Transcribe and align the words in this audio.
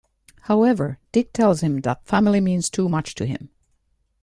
However, 0.45 0.97
Dick 1.11 1.31
tells 1.31 1.61
him 1.61 1.81
that 1.81 2.07
family 2.07 2.41
means 2.41 2.71
too 2.71 2.89
much 2.89 3.13
to 3.13 3.27
him. 3.27 3.51